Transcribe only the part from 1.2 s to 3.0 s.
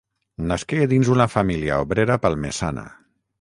família obrera palmesana.